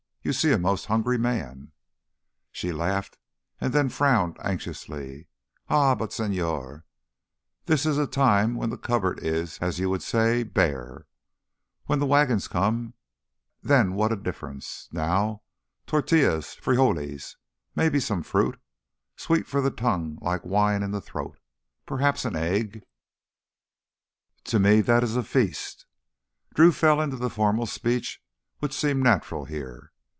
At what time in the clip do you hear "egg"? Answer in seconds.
22.35-22.83